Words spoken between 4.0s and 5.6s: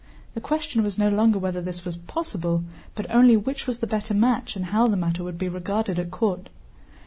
match and how the matter would be